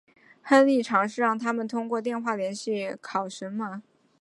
[0.41, 3.51] 亨利尝试让他们通过电话联系考雷什。